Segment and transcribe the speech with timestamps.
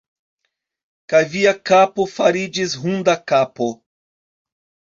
[1.13, 3.69] Kaj via kapo fariĝis hunda kapo!